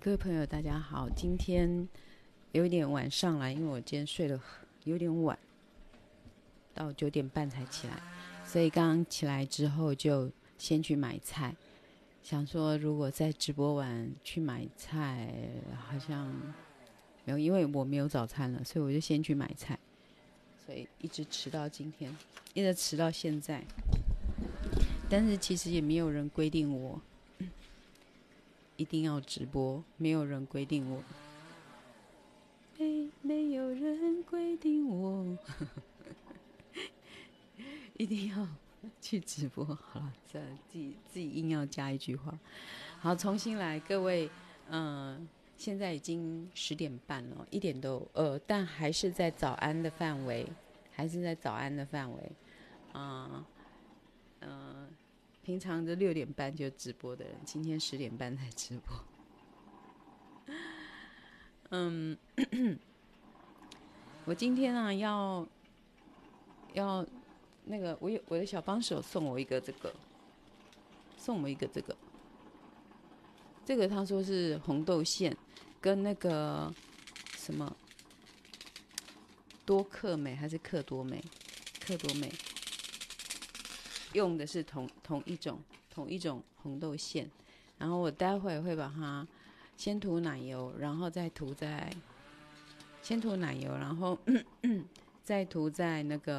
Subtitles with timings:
[0.00, 1.10] 各位朋友，大家好。
[1.10, 1.88] 今天
[2.52, 4.40] 有点晚上来，因为我今天睡得
[4.84, 5.36] 有点晚，
[6.72, 8.00] 到九点半才起来，
[8.46, 11.52] 所以刚刚起来之后就先去买菜。
[12.22, 15.34] 想说如果在直播完去买菜，
[15.76, 16.32] 好像
[17.24, 19.76] 没有，因为我没有早餐了，所以我就先去买菜，
[20.64, 22.16] 所以一直迟到今天，
[22.54, 23.64] 一直迟到现在。
[25.10, 27.02] 但是其实也没有人规定我。
[28.78, 31.02] 一定要直播，没有人规定我，
[32.78, 35.36] 没没有人规定我，
[37.98, 38.46] 一定要
[39.00, 39.64] 去直播。
[39.64, 42.38] 好了，这自己自己硬要加一句话。
[43.00, 44.30] 好，重新来，各位，
[44.70, 50.46] 嗯、呃，现在已经十点半了，一点都呃，但还是在早安的范围，
[50.92, 52.32] 还是在早安的范围，
[52.92, 53.44] 啊、
[54.38, 54.87] 呃，嗯、呃。
[55.48, 60.54] 平常的六点半就直播的人，今天十点半才直播。
[61.70, 62.18] 嗯，
[64.26, 65.48] 我今天啊要
[66.74, 67.06] 要
[67.64, 69.90] 那个，我有我的小帮手送我一个这个，
[71.16, 71.96] 送我一个这个，
[73.64, 75.34] 这个他说是红豆馅，
[75.80, 76.70] 跟那个
[77.38, 77.74] 什么
[79.64, 81.24] 多克美还是克多美，
[81.80, 82.30] 克多美。
[84.12, 85.60] 用的是同同一种
[85.90, 87.28] 同一种红豆馅，
[87.78, 89.26] 然后我待会会把它
[89.76, 91.92] 先涂奶油，然后再涂在
[93.02, 94.84] 先涂奶油，然后咳咳
[95.22, 96.36] 再涂在那个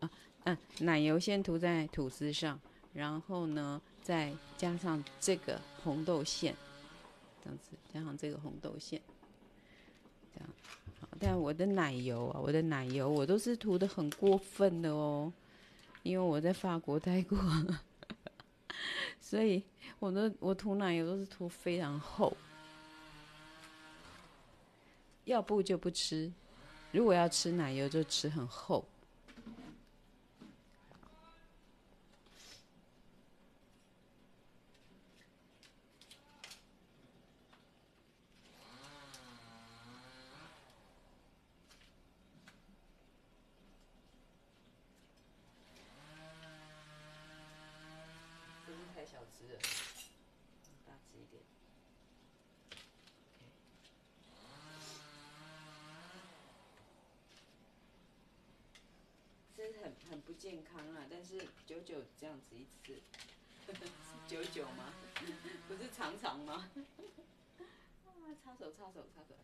[0.00, 0.10] 啊
[0.44, 2.58] 啊奶油先涂在吐司上，
[2.92, 6.54] 然后呢再加上这个红豆馅，
[7.42, 9.00] 这样子加上这个红豆馅，
[10.34, 10.48] 这样
[11.00, 11.08] 好。
[11.18, 15.32] 但我的奶油啊，我的奶油我都是涂得很过分的哦。
[16.02, 17.38] 因为我在法国待过，
[19.20, 19.62] 所以
[19.98, 22.36] 我的我涂奶油都是涂非常厚，
[25.24, 26.32] 要不就不吃，
[26.92, 28.84] 如果要吃奶油就吃很厚。
[49.10, 49.58] 小只，
[50.86, 51.42] 大只一点。
[59.56, 61.06] 是很很不健康啊！
[61.10, 63.00] 但是久久这样子一次，
[64.26, 64.92] 久久吗？
[65.68, 66.70] 不是常常吗？
[68.42, 69.34] 擦手擦手擦手。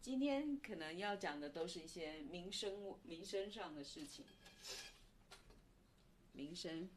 [0.00, 4.24] 今天可能要讲的都是一些民生民生上的事情，
[6.32, 6.88] 民生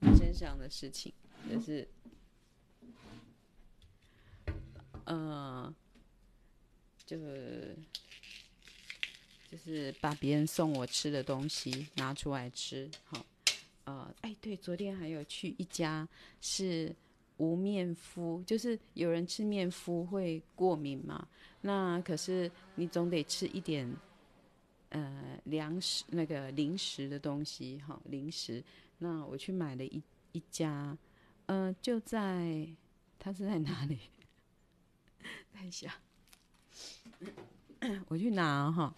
[0.00, 1.12] 民生上的事情，
[1.50, 1.88] 就是，
[5.04, 5.74] 呃，
[7.06, 7.76] 就是。
[9.50, 13.26] 就是把别人送我吃的东西拿出来吃，好，
[13.82, 16.08] 呃，哎，对，昨天还有去一家
[16.40, 16.94] 是
[17.38, 21.26] 无面敷，就是有人吃面敷会过敏嘛，
[21.62, 23.92] 那可是你总得吃一点，
[24.90, 28.62] 呃，粮食那个零食的东西，哈，零食。
[28.98, 30.02] 那我去买了一
[30.32, 30.96] 一家，
[31.46, 32.68] 呃，就在，
[33.18, 33.98] 它是在哪里？
[35.52, 35.94] 等一下，
[38.08, 38.94] 我去拿哈。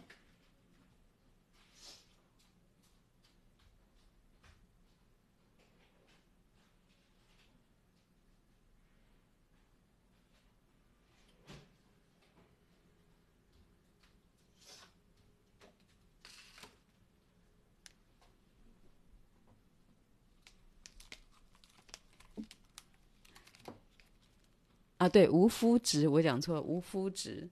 [25.02, 27.48] 啊，对，无麸质，我讲错了，无麸质。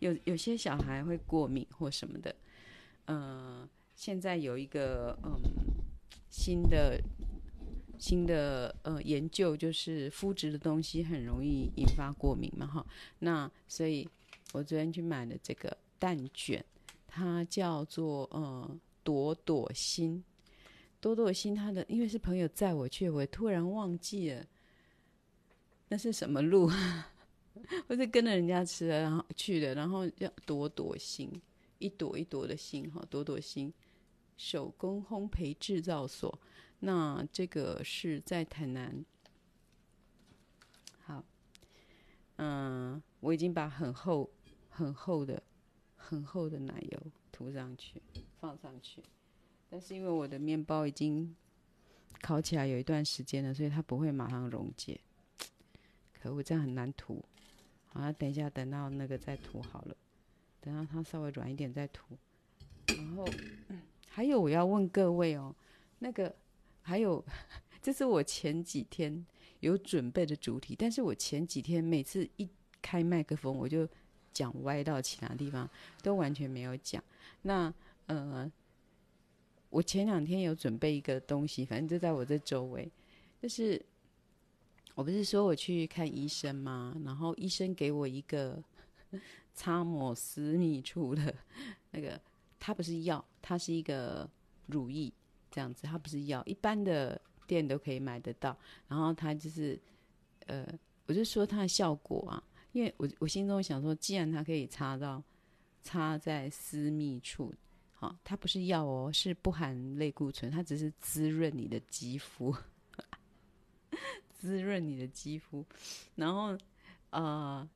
[0.00, 2.34] 有有些小孩会过敏或什么的，
[3.04, 5.38] 嗯、呃，现在有一个嗯
[6.30, 7.00] 新的
[7.96, 12.84] 新的呃研究，就是麸质的东西很容易引发过敏嘛，哈。
[13.20, 14.08] 那所以
[14.52, 16.64] 我昨天去买了这个蛋卷，
[17.06, 18.68] 它叫做呃
[19.04, 20.24] 朵朵心，
[21.00, 24.44] 朵朵心，它的因为是朋友载我去，我突然忘记了。
[25.92, 26.70] 那是什么路？
[27.86, 31.30] 我是跟着人家吃的，然后去的，然后叫朵朵心，
[31.78, 33.70] 一朵一朵的心哈，朵朵心
[34.38, 36.40] 手工烘焙制造所。
[36.80, 39.04] 那这个是在台南。
[41.02, 41.22] 好，
[42.36, 44.30] 嗯，我已经把很厚、
[44.70, 45.42] 很厚的、
[45.94, 48.00] 很厚的奶油涂上去，
[48.40, 49.02] 放上去。
[49.68, 51.36] 但是因为我的面包已经
[52.22, 54.98] 烤起来有一段时间了，所以它不会马上溶解。
[56.22, 57.20] 可恶，这样很难涂。
[57.86, 59.96] 好，等一下，等到那个再涂好了。
[60.60, 62.16] 等到它稍微软一点再涂。
[62.86, 63.26] 然后，
[64.08, 65.52] 还有我要问各位哦，
[65.98, 66.32] 那个
[66.82, 67.24] 还有，
[67.82, 69.26] 这是我前几天
[69.58, 72.48] 有准备的主题，但是我前几天每次一
[72.80, 73.88] 开麦克风，我就
[74.32, 75.68] 讲歪到其他地方，
[76.04, 77.02] 都完全没有讲。
[77.42, 77.74] 那
[78.06, 78.50] 呃，
[79.70, 82.88] 我前两天有准备一个东西，反正就在我这周围，
[83.40, 83.84] 就是。
[84.94, 86.94] 我不是说我去看医生吗？
[87.04, 88.62] 然后医生给我一个
[89.54, 91.34] 擦抹私密处的
[91.90, 92.20] 那个，
[92.58, 94.28] 它不是药，它是一个
[94.66, 95.12] 乳液，
[95.50, 98.56] 这样子，它不是药，一般的店都可以买得到。
[98.88, 99.78] 然后它就是，
[100.46, 100.66] 呃，
[101.06, 102.42] 我就说它的效果啊，
[102.72, 105.22] 因为我我心中想说，既然它可以擦到
[105.82, 107.52] 擦在私密处，
[107.92, 112.54] 好，它不是药哦，是不含类固醇，它只是滋润你的肌肤。
[114.42, 115.64] 滋润你的肌肤，
[116.16, 116.58] 然后，
[117.10, 117.68] 呃，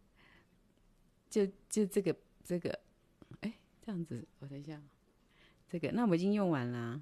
[1.30, 2.76] 就就这个这个，
[3.42, 4.82] 哎，这样子，我等一下，
[5.68, 7.00] 这个，那我已经用完了，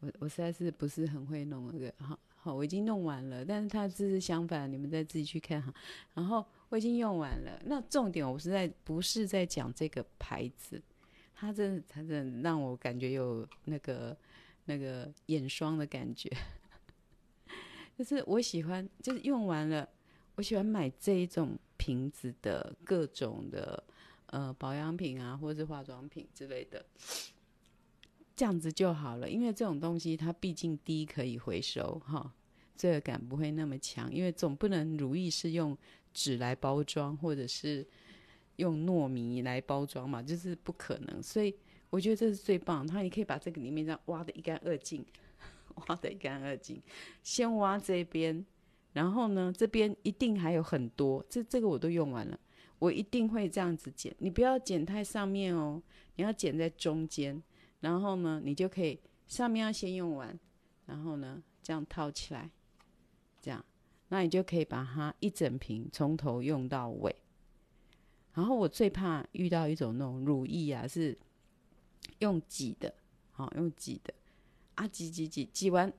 [0.00, 5.72] 我我实在是不是很会弄那个，好好，我已经弄完了，但是它这是相反，你们再自己去看哈。
[6.12, 10.82] 然后我已经用完了，那重点我是在不是在讲这个牌子，
[11.34, 14.14] 它真的它真的让我感觉有那个
[14.66, 16.30] 那个眼霜的感觉。
[17.96, 19.88] 就是我喜欢，就是用完了，
[20.34, 23.82] 我喜欢买这一种瓶子的各种的
[24.26, 26.84] 呃保养品啊，或者是化妆品之类的，
[28.34, 29.28] 这样子就好了。
[29.28, 32.32] 因为这种东西它毕竟第一可以回收哈，
[32.74, 34.12] 罪恶感不会那么强。
[34.12, 35.76] 因为总不能如意是用
[36.14, 37.86] 纸来包装，或者是
[38.56, 41.22] 用糯米来包装嘛，就是不可能。
[41.22, 41.54] 所以
[41.90, 45.04] 我觉得这是最棒，它你可以把这个里面这样挖的一干二净。
[45.74, 46.82] 挖得一干二净，
[47.22, 48.44] 先挖这边，
[48.92, 52.38] 然后呢，这边一定还有很多，这这个我都用完了，
[52.78, 55.82] 我一定会这样子剪，你不要剪太上面哦，
[56.16, 57.42] 你要剪在中间，
[57.80, 60.38] 然后呢，你就可以上面要先用完，
[60.86, 62.50] 然后呢，这样套起来，
[63.40, 63.64] 这样，
[64.08, 67.14] 那你就可以把它一整瓶从头用到尾。
[68.34, 71.18] 然后我最怕遇到一种那种乳液啊，是
[72.20, 72.94] 用挤的，
[73.30, 74.14] 好，用挤的。
[74.74, 75.92] 啊，挤挤挤挤完，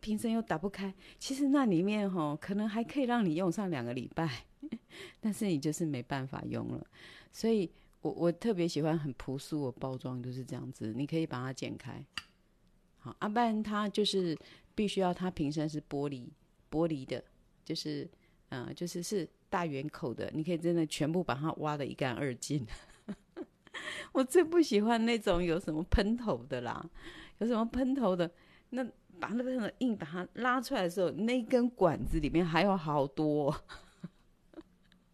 [0.00, 0.92] 瓶身又打不开。
[1.18, 4.44] 其实那里面吼，可能还可以让你用上两个礼拜，
[5.20, 6.86] 但是你就是没办法用了。
[7.32, 10.92] 所以我我特别喜欢很朴素的包装，就是这样子。
[10.96, 12.04] 你可以把它剪开，
[12.98, 14.38] 好，啊，不然它就是
[14.74, 16.26] 必须要它瓶身是玻璃
[16.70, 17.22] 玻璃的，
[17.64, 18.08] 就是
[18.50, 20.30] 嗯、就是是大圆口的。
[20.34, 22.66] 你可以真的全部把它挖得一干二净。
[24.12, 26.88] 我最不喜欢那种有什么喷头的啦。
[27.42, 28.30] 有什么喷头的？
[28.70, 28.84] 那
[29.20, 33.54] 把那个硬把它拉出来的时候，那根管子里面还有好多。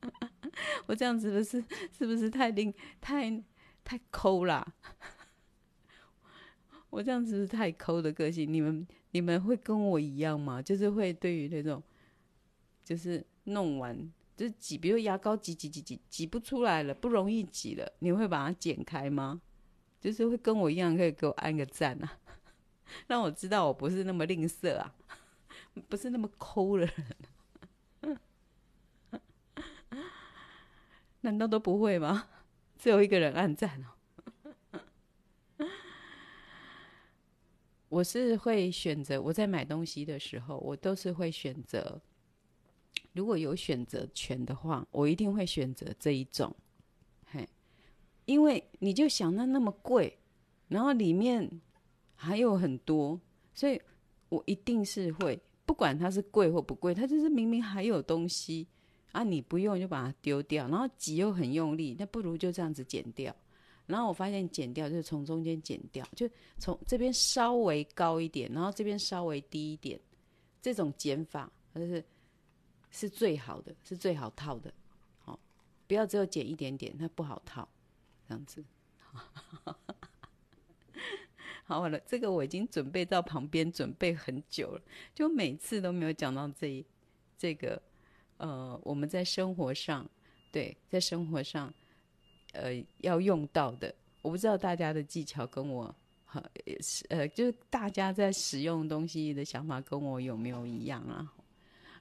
[0.86, 3.42] 我这样子是不是是不是太令太
[3.82, 4.74] 太抠啦？
[6.90, 10.60] 我这样子是太抠的个性，你们你们会跟我一样吗？
[10.60, 11.82] 就是会对于那种
[12.84, 19.40] 就是弄完就是挤，比如牙膏挤挤挤挤挤不出来了，不容易挤了，你会把它剪开吗？
[20.00, 22.18] 就是会跟我一样，可以给我按个赞啊，
[23.08, 24.94] 让我知道我不是那么吝啬啊，
[25.88, 27.16] 不是那么抠的人。
[31.22, 32.28] 难道都不会吗？
[32.78, 33.88] 只有一个人按赞哦。
[37.88, 42.00] 我是会选择，我在买东西的时候，我都是会选择，
[43.14, 46.54] 如果有选择权的话，我一定会选择这一种。
[48.28, 50.18] 因为你就想那那么贵，
[50.68, 51.50] 然后里面
[52.14, 53.18] 还有很多，
[53.54, 53.80] 所以
[54.28, 58.66] 我一定是会不管它是贵或不贵，它就是明明还有东西
[59.12, 63.34] 啊，你不用就把它丢掉，然后挤又很用力，那不如就这样子剪掉。
[63.86, 69.98] 然后我发现剪掉就是从中间剪掉，就从这边稍微高一点，然后这边稍微低一点，
[70.60, 72.04] 这种剪法就是
[72.90, 74.70] 是最好的，是最好套的。
[75.18, 75.40] 好，
[75.86, 77.66] 不要只有剪一点点，它不好套。
[78.28, 78.62] 这样子，
[81.64, 84.82] 好，好了，这个我已经准备到旁边，准备很久了，
[85.14, 86.84] 就每次都没有讲到这一
[87.38, 87.80] 这个，
[88.36, 90.06] 呃，我们在生活上，
[90.52, 91.72] 对，在生活上，
[92.52, 95.94] 呃，要用到的，我不知道大家的技巧跟我，
[96.66, 101.32] 也是，呃，就是大家在使用东西的想法跟我有没有一样啊？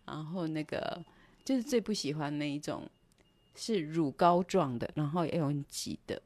[0.06, 1.02] 然后那个
[1.46, 2.90] 就是最不喜欢那一种。
[3.58, 6.22] 是乳膏状的，然后要用挤的。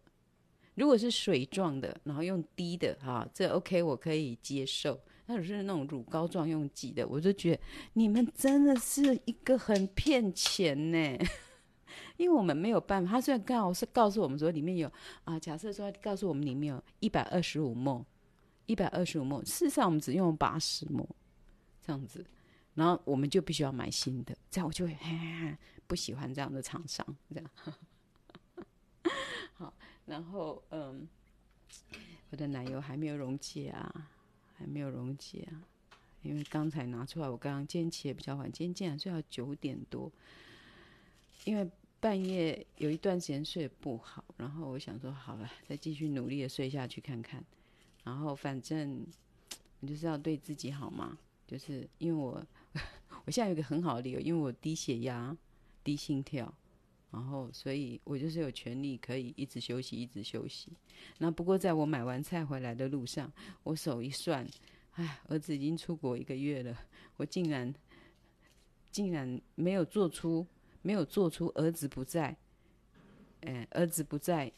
[0.76, 5.00] 如果是水状的，然后用滴的，哈，这 OK，我可以接受。
[5.28, 7.62] 或者是那种乳膏状用挤的，我就觉得
[7.94, 11.18] 你们真的是一个很骗钱呢。
[12.18, 14.92] 因为我们没有办法，他虽然刚好是告诉我们说里面有
[15.24, 18.04] 啊，假设说告诉我们里面有一百二十五 ml，
[18.66, 21.08] 一百二十五 ml，事实上我们只用八十 ml，
[21.82, 22.26] 这样子，
[22.76, 27.50] 然后我们就必须要买新的，这样我就会嘿嘿嘿不喜欢这样的厂商，这样。
[29.56, 29.74] 好，
[30.06, 31.08] 然后嗯，
[32.30, 34.10] 我的奶油还没有溶解啊，
[34.58, 35.64] 还没有溶解啊，
[36.22, 40.12] 因为刚才拿出来，我刚刚今天起也比较晚，今天竟然睡到九点多，
[41.46, 41.70] 因为。
[42.02, 47.46] 半夜有一段时间睡不好，然后我想说好了，再继续努力的睡下去看看。
[48.04, 49.06] 然后反正
[49.82, 52.44] 你就是要对自己好嘛，就是因为我
[53.26, 55.36] 我现在有一个很好的理由，因为我低血压、
[55.84, 56.54] 低心跳，
[57.12, 60.72] 然后所以我就是有权利可以一直休息，一直休息。
[61.18, 63.32] 那不过在我买完菜回来的路上，
[63.64, 64.48] 我手一算，
[64.94, 66.78] 哎，儿子已经出国一个月了，
[67.18, 67.74] 我竟然
[68.92, 70.46] 竟然没有做出。
[70.84, 72.36] 没有做出儿子不在，
[73.42, 74.52] 哎，儿子不在，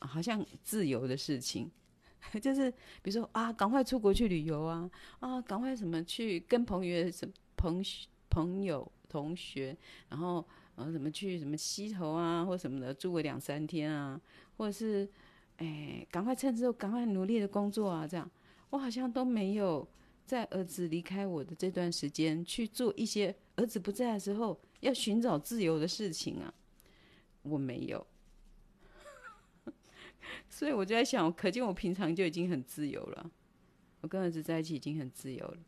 [0.00, 1.70] 好像自由的事情，
[2.42, 2.68] 就是
[3.00, 7.84] 比如说啊，赶快出国去旅游啊，啊，赶快什么去跟朋友什么朋
[8.30, 9.76] 朋友同学，
[10.08, 10.46] 然后
[10.76, 14.18] 呃，什么去什么溪头啊，或什么的住个两三天啊，
[14.56, 15.06] 或者是
[15.56, 18.30] 哎，赶快趁之后赶快努力的工作啊，这样
[18.70, 19.86] 我好像都没有
[20.24, 24.58] 在儿子离开我的这段时间去做一些儿子不在的时候。
[24.80, 26.54] 要寻找自由的事情啊，
[27.42, 28.06] 我没有，
[30.48, 33.28] 所以我就在想，可见我平常就已经很自由了。
[34.02, 35.58] 我跟儿子在一起已经很自由了，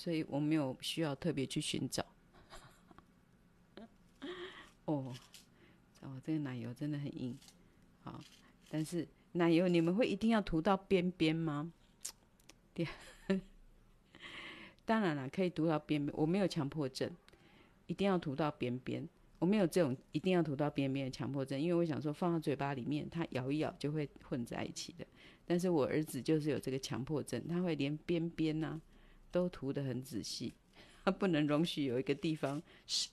[0.00, 2.02] 所以我没有需要特别去寻找。
[4.86, 5.14] 哦，
[6.00, 7.36] 哦，这个奶油真的很硬，
[8.02, 8.18] 好，
[8.70, 11.70] 但是奶油你们会一定要涂到边边吗？
[14.86, 17.14] 当然了，可以涂到边边，我没有强迫症。
[17.86, 19.06] 一定要涂到边边，
[19.38, 25.06] 我没有这种一定要涂到边边的强迫症，因为我想说放到嘴巴里面，它咬一咬就会混在一起的。
[25.44, 28.80] 但是我儿子就是有这个强迫症，他会连边边呐
[29.30, 30.52] 都涂得很仔细，
[31.04, 33.08] 他不能容许有一个地方失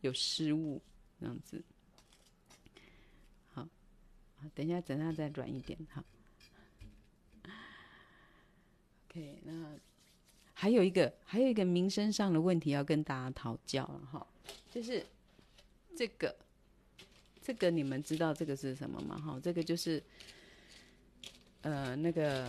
[0.00, 0.80] 有失误，
[1.20, 1.62] 这样子。
[3.52, 3.68] 好，
[4.36, 6.04] 好，等一下，等下再软一点，好。
[9.08, 9.78] OK，那。
[10.58, 14.26] 还有一个，还有一个民生上的问题要跟大家讨教了哈，
[14.70, 15.04] 就是
[15.94, 16.34] 这个，
[17.42, 19.18] 这个你们知道这个是什么吗？
[19.20, 20.02] 哈，这个就是，
[21.60, 22.48] 呃，那个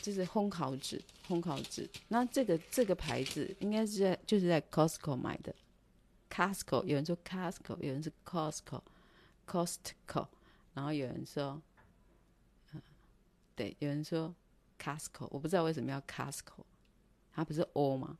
[0.00, 1.88] 就是烘烤纸，烘烤纸。
[2.08, 5.54] 那这个这个牌子应该是在就是在 Costco 买的
[6.30, 10.28] ，Costco 有人说 Costco，有人是 Costco，Costco，
[10.74, 11.60] 然后有人说，
[12.72, 12.82] 嗯，
[13.54, 14.34] 对，有人说。
[14.76, 16.64] Costco，我不知道为什么要 Costco，
[17.32, 18.18] 它不是 O 吗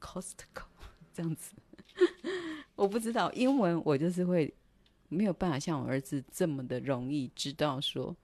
[0.00, 0.64] ？Costco
[1.14, 1.54] 这样子，
[2.74, 4.52] 我不知道英文，我就是会
[5.08, 8.14] 没有办法像我儿子这么的容易知道说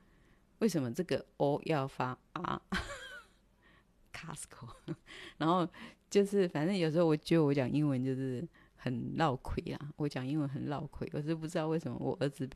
[0.59, 2.61] 为什么这个 O 要发 R。
[4.13, 4.69] Costco，
[5.39, 5.69] 然后
[6.09, 8.47] 就是反正有时候我觉得我讲英文就是
[8.77, 12.49] 很绕亏啊，我讲英文很绕亏，我是不知道为什么我儿子。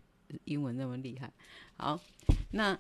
[0.45, 1.33] 英文那么厉害，
[1.79, 1.99] 好，
[2.51, 2.79] 那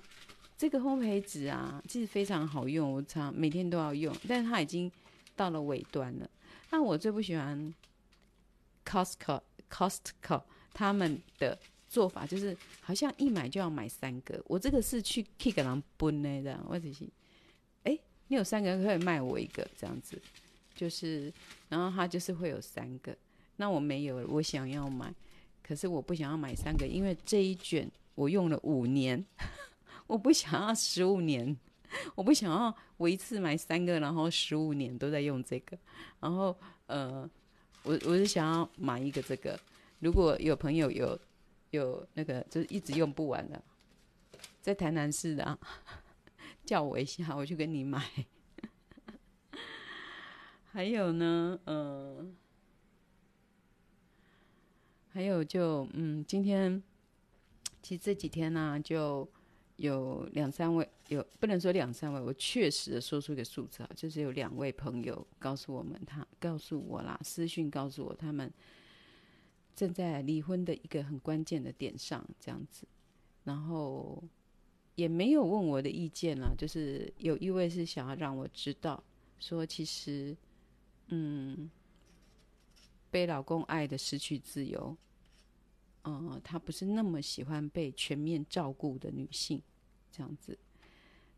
[0.58, 4.92] 这个烘焙纸啊，其实非常好用，我常每天都要用，但是它已经
[5.34, 6.28] 到了尾端了。
[6.68, 7.74] 那我最不喜欢
[8.84, 10.42] Costco Costco
[10.74, 14.40] 他们的做法，就是好像一买就要买三个。
[14.46, 17.08] 我这个是去 Kick 狼奔的这样，或者是
[17.84, 20.20] 哎，你有三个可以卖我一个这样子，
[20.74, 21.32] 就是
[21.68, 23.16] 然后他就是会有三个，
[23.56, 25.12] 那我没有，我想要买。
[25.62, 29.22] 可是我不想要买三个，因为这一卷我用了五年，
[30.06, 31.54] 我不想要十五年，
[32.16, 35.76] 我不想要我一次买三个，然后十五年都在用这个。
[36.20, 37.28] 然后呃，
[37.82, 39.60] 我我是想要买一个这个，
[39.98, 41.18] 如果有朋友有
[41.70, 43.62] 有那个就是一直用不完的，
[44.60, 45.58] 在台南市的啊，
[46.64, 48.02] 叫我一下，我去跟你买。
[50.72, 52.26] 还有呢，嗯、呃。
[55.10, 56.80] 还有就嗯，今天
[57.82, 59.28] 其实这几天呢、就
[59.76, 68.52] 有两三位，有不能说两三位，我确实说出一个数字啊，就是有两位朋友告诉我们他，他告诉我啦，私讯告诉我，他们
[69.78, 72.84] 正在离婚的一个很关键的点上，这样子，
[73.44, 74.20] 然后
[74.96, 79.00] 也没有问我的意见啦，就是有一位是想要让我知道，
[79.38, 80.36] 说其实
[81.06, 81.70] 嗯，
[83.08, 84.96] 被老公爱的失去自由。
[86.02, 89.62] 嗯，她不是那么喜欢被全面照顾的女性，
[90.10, 90.58] 这样子。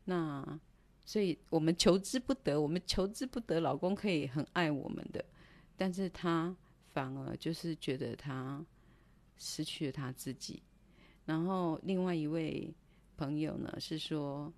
[0.05, 0.59] 那
[1.05, 5.23] 所以我们求之不得，我们求之不得，老公可以很爱我们的，
[5.77, 6.57] 但是他
[6.93, 8.65] 反而就是觉得他
[9.37, 10.63] 失去了他自己。
[11.25, 12.73] 然后另外一位
[13.17, 14.53] 朋友呢是说，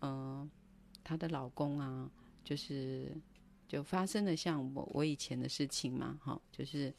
[0.00, 0.50] 嗯、
[1.02, 2.10] 她的老公啊，
[2.44, 3.16] 就是
[3.66, 6.92] 就发生了像我我以前的事情嘛，哈，就是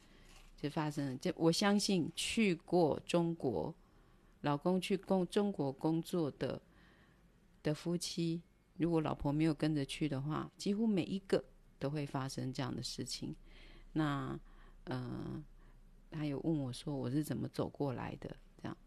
[0.55, 3.73] 就发生了，就我相信去过中国，
[4.41, 6.61] 老公去工中国工作的
[7.61, 8.41] 的夫妻，
[8.77, 11.43] 如果老婆没有跟着去的话，几乎每一个
[11.77, 13.35] 都会发生这样的事情。
[13.93, 14.39] 那
[14.85, 15.43] 嗯、
[16.09, 18.35] 他有问我说我是怎么走过来的。
[18.61, 18.77] 这样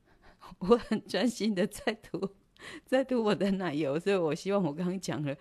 [0.58, 2.28] 我很专心的在涂，
[2.84, 5.36] 在涂我的奶油，所以我希望我刚刚讲的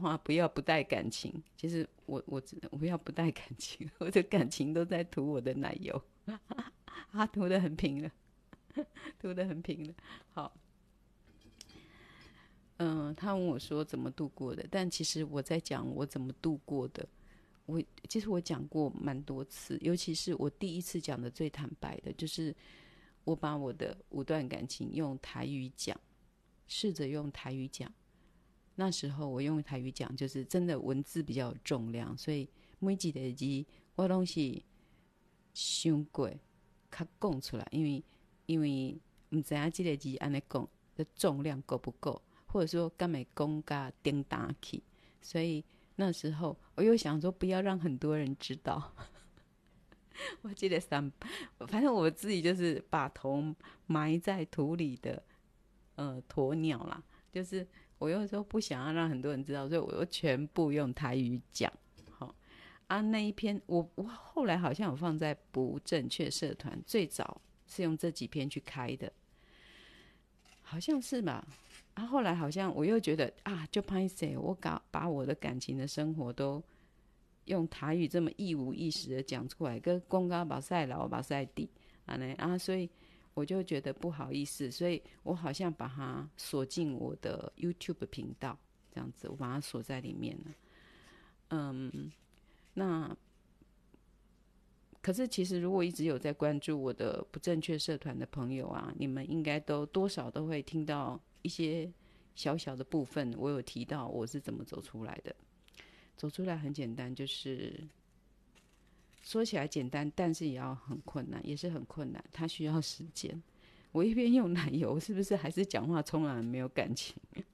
[0.00, 1.42] 话不要不带感情。
[1.56, 6.02] 其实我我我不要不带感情，我的感情都在涂我的奶油，
[7.12, 8.10] 啊，涂的很平了，
[9.18, 9.94] 涂的很平了。
[10.32, 10.56] 好，
[12.78, 17.06] 嗯、他问我说怎么度过的，但其实我在讲我怎么度过的。
[17.66, 22.54] 我其实我讲过蛮多次，尤其是我第一次讲的最坦白的，就是。
[23.26, 25.98] 我把我的五段感情用台语讲，
[26.68, 27.90] 试着用台语讲。
[28.74, 32.46] 那时候我用台语讲，就是真的文字比较有重量，所以
[32.80, 34.62] 每一个字我拢是
[35.54, 36.30] 想过，
[36.90, 37.66] 较讲出来。
[37.70, 38.04] 因为
[38.44, 38.94] 因为
[39.30, 44.82] 唔知影这个字安尼讲的重量够不够，或者说敢会讲甲叮当去。
[45.22, 45.64] 所以
[45.96, 48.92] 那时候我又想说，不要让很多人知道。
[50.42, 51.10] 我记得三，
[51.66, 53.54] 反正我自己就是把头
[53.86, 55.22] 埋在土里的，
[55.96, 57.02] 呃，鸵鸟啦。
[57.32, 57.66] 就是
[57.98, 61.72] 我又说不想要让很多人知道，所以我又全部用台语讲。
[62.10, 62.32] 好
[62.86, 69.12] 啊，那一篇我我后来好像有放在不正确社团，最早是用这几篇去开的，
[70.62, 71.44] 好像是吧？
[71.94, 76.62] 啊，后来好像我又觉得啊，就拍谢，我搞把我的感情的生活都。
[77.46, 81.68] 用台语这么一五一十的讲出来，跟公告把塞老把塞地
[82.06, 82.88] 啊，那啊，所以
[83.34, 88.58] 我就觉得不好意思，所以我好像把它锁进我的 YouTube 频道，
[88.90, 90.54] 这样子，我把它锁在里面了。
[91.50, 92.10] 嗯，
[92.72, 93.14] 那
[95.02, 101.88] 可是其实如果一直有在关注我的不正确社团的朋友啊，你们应该都多少都会听到一些
[102.34, 105.32] 小小的部分，我有提到我是怎么走出来的。
[106.16, 107.80] 走出来很简单，就是
[109.22, 112.24] 说起来简单，但是也要很困难，也是很困难。
[112.32, 113.42] 它需要时间。
[113.92, 117.14] 我一边用奶油，是不是还是讲话从来没有感情？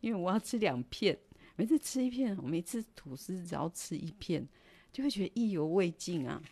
[0.00, 1.18] 因为我要吃两片，
[1.56, 4.46] 每次吃一片，我每次吐司只要吃一片，
[4.92, 6.42] 就会觉得意犹未尽啊，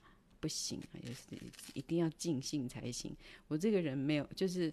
[0.45, 1.23] 不行啊，也是
[1.73, 3.17] 一定要尽兴才行。
[3.49, 4.71] 我这个人没有，就是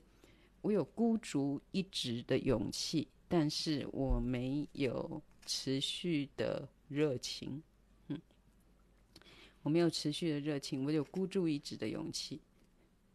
[0.62, 3.08] 我有孤注一掷的勇气。
[3.30, 7.64] 但是我没有持续的热情，
[8.10, 8.20] 嗯，
[9.64, 12.42] 我没有持续的热情，我有孤注一掷的勇气。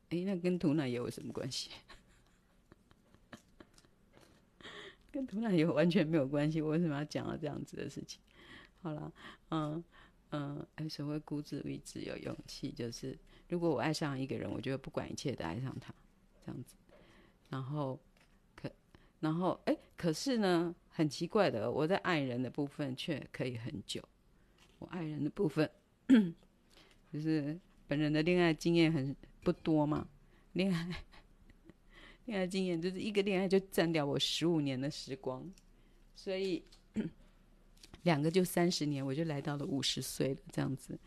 [0.08, 1.68] 哎，那跟土奶油有什么关系？
[5.12, 6.62] 跟土奶油完全没有关系。
[6.62, 8.18] 我为什么要讲到这样子的事情？
[8.80, 9.12] 好了，
[9.50, 9.84] 嗯
[10.30, 15.94] 嗯，哎，所谓孤注一直有勇气，就是如果我爱上一个人，我就会不管一切的爱上他，
[16.44, 16.74] 这样子，
[17.48, 17.98] 然后
[18.54, 18.70] 可。
[19.18, 24.02] 然后，哎，可是呢，很奇怪的，我在爱人的部分却可以很久。
[24.78, 25.68] 我爱人的部分，
[27.10, 27.58] 就是
[27.88, 30.06] 本人的恋爱经验很不多嘛，
[30.52, 31.04] 恋爱
[32.26, 35.50] 恋爱经验就是一个恋爱就占掉我十五年的时光，
[36.14, 36.62] 所以
[38.06, 40.98] 两个就三十年，我就来到了五十岁了这样子。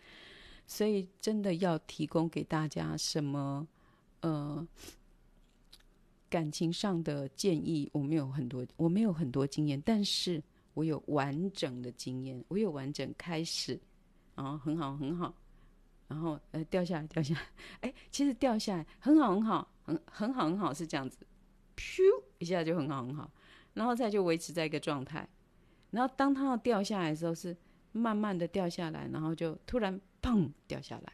[0.67, 3.67] 所以真的要提供给大家什么，
[4.21, 4.67] 呃。
[6.31, 10.39] 感情上的建议，我没有很多，我没有很多经验，但是
[10.75, 13.79] 我有完整的经验，我有完整开始，
[14.35, 15.33] 然后很好很好，
[16.07, 17.41] 然后呃掉下来掉下来，
[17.81, 21.17] 哎，其实掉下来很好很好，很很好很好是这样子，
[21.75, 22.03] 咻
[22.38, 23.31] 一下就很好很好，
[23.73, 25.27] 然后再就维持在一个状态，
[25.91, 27.56] 然后当它要掉下来的时候是
[27.91, 31.13] 慢慢的掉下来，然后就突然砰掉下来，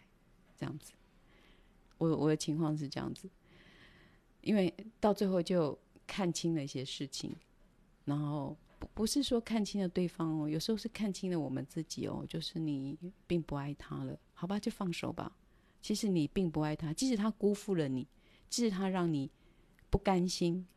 [0.57, 0.93] 这样子，
[1.97, 3.29] 我我的情况是这样子。
[4.41, 7.35] 因为到最后就看清了一些事情，
[8.03, 15.35] 然后不不是说看清了对方哦，有时候是看清了我们自己哦，就是你并不爱他了，好吧，就放手吧。
[15.81, 18.07] 其实你并不爱他，即使他辜负了你，
[18.49, 19.31] 即使他让你
[19.89, 20.67] 不甘心，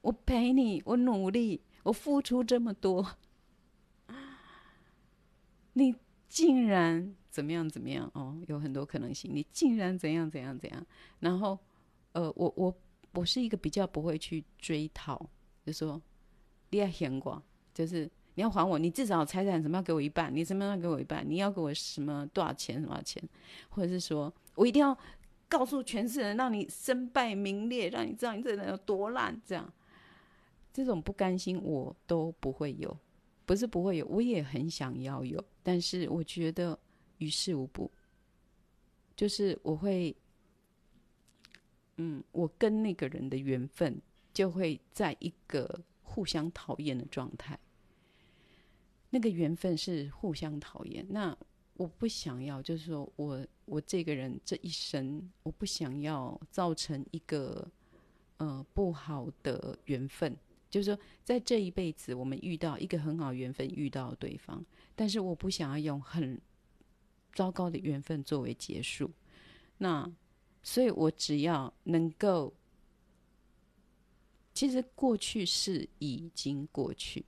[0.00, 3.16] 我陪你，我努力，我付出这么多，
[5.74, 5.94] 你
[6.28, 8.40] 竟然怎么样怎么样哦？
[8.46, 10.86] 有很多可能性，你竟然怎样怎样怎样，
[11.20, 11.58] 然后。
[12.14, 12.76] 呃，我我
[13.14, 15.18] 我是一个比较不会去追讨，
[15.64, 15.98] 就说
[16.68, 17.42] 你要还我，
[17.72, 23.26] 就是你要还我，你至少财产什么要给我一半，你什么要给我一半，你要给我什么多少钱什么钱，
[23.70, 24.94] 或者是说我一定要
[25.48, 29.72] 告诉全世人，让你身败名裂，让你知道你这人有多烂，这样
[30.72, 32.96] 这种不甘心我都不会有，
[33.44, 36.78] 不是不会有，我也很想要有，但是我觉得
[37.18, 37.90] 于事无补，
[39.16, 40.16] 就是我会。
[41.98, 44.00] 嗯，我跟那个人的缘分
[44.32, 47.56] 就会在一个互相讨厌的状态。
[49.10, 51.06] 那个缘分是互相讨厌。
[51.10, 51.36] 那
[51.74, 57.70] 我不想要，就是说我我这个人这一生，我不想要造成一个
[58.38, 60.34] 呃不好的缘分。
[60.72, 66.40] 就是说，在这一辈子，我们遇到一个很好缘分，遇到对方，但是我不想要用很
[67.32, 69.08] 糟糕的缘分作为结束。
[69.78, 70.12] 那。
[70.64, 72.54] 所以我只要能够，
[74.54, 77.24] 其实过去是已经过去。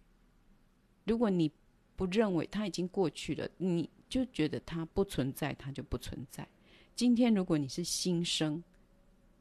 [1.05, 1.51] 如果你
[1.97, 6.49] 不认为它已经过去了，你就觉得它不存在，它就不存在。
[6.95, 8.63] 今天如果你是新生，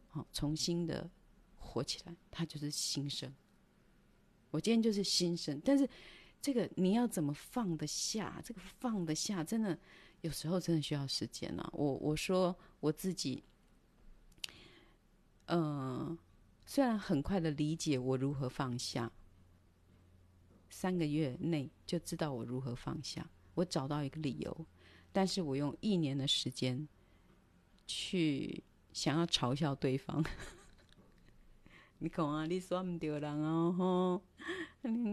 [0.08, 1.08] 好，重新的
[1.60, 3.32] 活起来，它就是新生。
[4.54, 5.90] 我今天就是新生，但是
[6.40, 8.40] 这个你要怎么放得下？
[8.46, 9.76] 这个放得下，真的
[10.22, 11.68] 有时候真的需要时间啊。
[11.74, 13.44] 我我说我自己。
[15.48, 16.18] 嗯、
[16.66, 19.12] 虽然很快的理解我如何放下，
[20.70, 24.66] 三个月内就知道我如何放下，我找到一个理由，
[25.12, 26.88] 但是我用一年的时间
[27.88, 28.64] 去
[28.94, 30.24] 想要嘲笑对方。
[32.04, 34.22] 你讲啊，你说唔对人哦，吼，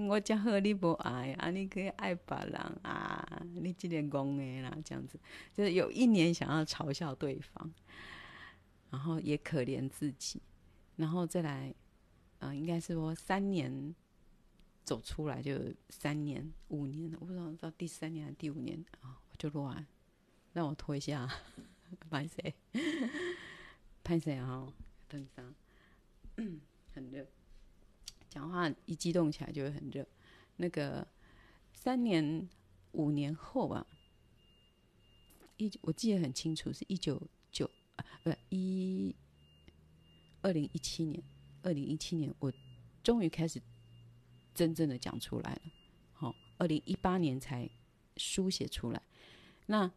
[0.09, 5.17] 我这好你不爱，啊，你可以爱别人啊，你这点讲的啦，这样子，
[5.55, 7.73] 就是有一年想要嘲笑对方。
[8.91, 10.43] 然后也可怜自己，
[10.97, 11.73] 然后再来，
[12.41, 13.95] 嗯、应该是说三年
[14.83, 15.57] 走出来，就
[15.91, 19.87] 三年、五年，我不知道到第三年还是第五年啊，我就乱，
[20.55, 21.31] 让我拖一下，
[22.11, 22.53] 拍谁？
[24.03, 24.67] 拍谁啊？
[25.07, 25.45] 等一下，
[26.95, 27.27] 很热，
[28.29, 30.07] 讲话一激动起来就会很热。
[30.57, 31.07] 那个
[31.73, 32.49] 三年、
[32.93, 33.87] 五年后吧，
[35.57, 37.71] 一我记得很清楚，是一九九。
[38.23, 39.15] 不，一
[40.43, 41.23] 二零一七年，
[41.63, 42.53] 二零一七年，我
[43.03, 43.61] 终于开始
[44.55, 45.61] 真正的讲出来了。
[46.13, 47.69] 好，二零一八年才
[48.17, 49.03] 书写出来。
[49.67, 49.91] 那，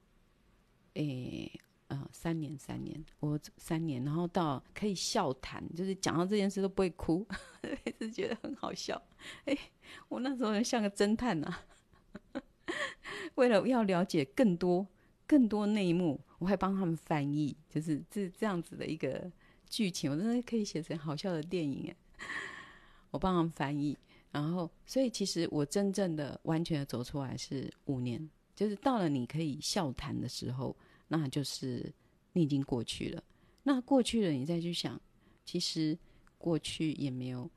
[0.94, 1.52] 诶、
[1.94, 7.26] 呃，三年，三年，我三年，然后到可以笑谈，就是讲到这件事都不会哭，
[7.86, 9.02] 一直觉得很好笑。
[9.46, 9.58] 哎、
[10.10, 11.48] 我那时候像个侦探呐、
[12.32, 12.44] 啊，
[13.36, 14.88] 为了要了解更多。
[15.26, 19.32] 更多内幕，我还帮他们翻译，就是这这样子的一个
[19.68, 21.96] 剧情，我真的可以写成好笑的电影哎！
[23.10, 23.98] 我帮他们翻译，
[24.32, 30.76] 然后，所以其实我真正的完全的走出来是五年，就是到了你可以笑谈的时候，
[31.08, 31.94] 那就是
[32.34, 33.24] 你已经过去了。
[33.64, 35.00] 那过去了，你再去想，
[35.46, 35.98] 其实
[36.38, 37.50] 过去也没有，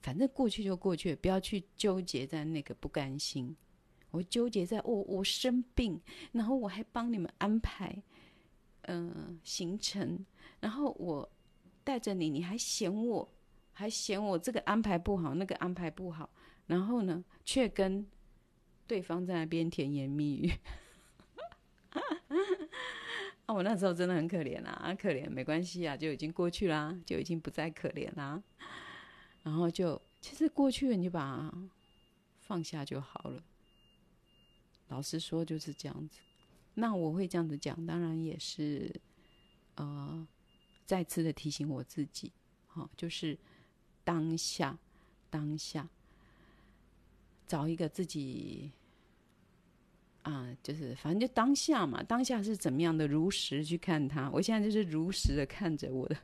[0.00, 3.56] 反正过去就过去，不要去纠结在那个不甘心。
[4.10, 8.00] 我纠结在我、我生病，然后我还帮你们安排，
[8.82, 10.24] 嗯、行程，
[10.60, 11.28] 然后我
[11.82, 13.28] 带着你，你还嫌我，
[13.72, 16.30] 还嫌我这个安排不好，那个安排不好，
[16.66, 18.06] 然后呢，却跟
[18.86, 20.52] 对方在那边甜言蜜语。
[23.46, 28.42] 啊，我那时候真的很可怜啊，可怜没关系啊，就已经过去啦，就已经不再可怜啦。
[29.42, 31.52] 然后就其实过去了，你就把它
[32.40, 33.42] 放下就好了。
[34.88, 36.20] 老实说就是这样子，
[36.74, 38.90] 那我会这样子讲，当然也是，
[39.74, 40.26] 呃，
[40.86, 42.32] 再次的提醒我自己，
[42.66, 43.36] 好，就是
[44.04, 44.78] 当下，
[45.28, 45.88] 当下，
[47.46, 48.72] 找一个自己，
[50.24, 54.28] 啊、就是反正就当下嘛，当下是怎么样的，如实去看它。
[54.30, 56.16] 我现在就是如实的看着我的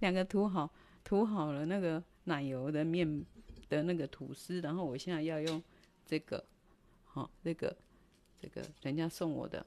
[0.00, 0.72] 两个涂好
[1.04, 3.24] 涂好了那个奶油的面
[3.68, 5.62] 的那个吐司，然后我现在要用
[6.06, 6.42] 这个。
[7.10, 7.74] 好，这个
[8.38, 9.66] 这个人家送我的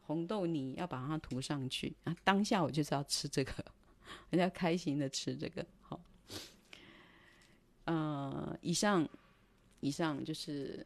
[0.00, 2.16] 红豆泥，要把它涂上去啊！
[2.24, 3.52] 当下我就是要吃这个，
[4.30, 5.64] 人家开心的吃这个。
[5.82, 6.00] 好，
[7.84, 9.08] 呃，以上
[9.80, 10.84] 以上就是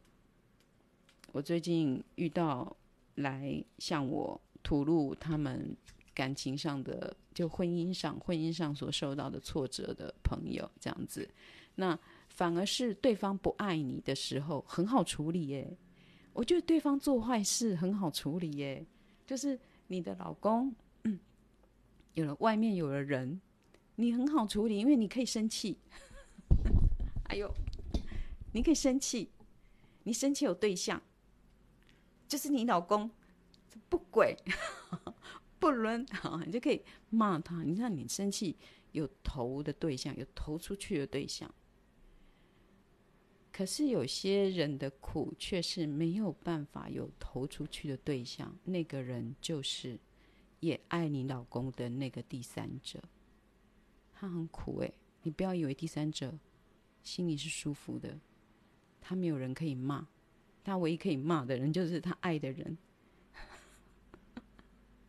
[1.37, 2.75] 我最近遇到
[3.17, 5.77] 来向我吐露他们
[6.15, 11.29] 感情上的，就婚姻上婚姻上所受到的挫折的朋友，这样子。
[11.75, 11.99] 那。
[12.29, 15.75] 反而是对方不爱你的时候很好处理耶，
[16.35, 18.85] 我觉得对方做坏事很好处理耶，
[19.27, 20.71] 就是你的老公
[22.13, 23.41] 有了外面有了人，
[23.95, 25.79] 你很好处理，因为你可以生气。
[27.29, 27.51] 哎呦，
[28.53, 29.31] 你可以生气，
[30.03, 31.01] 你生气有对象，
[32.29, 33.11] 就是你老公
[33.89, 34.37] 不轨
[35.59, 36.07] 不伦，
[36.47, 37.63] 你就可以骂他。
[37.63, 38.57] 你看你生气
[38.93, 41.53] 有投的对象，有投出去的对象。
[43.53, 49.99] 可是有些人的苦却是没有办法有投出去的对象，那个人就是
[50.61, 53.03] 也爱你老公的那个第三者，
[54.13, 56.39] 他很苦诶，你不要以为第三者
[57.03, 58.21] 心里是舒服的，
[59.01, 60.07] 他没有人可以骂，
[60.67, 62.77] 他唯一可以骂的人就是他爱的人。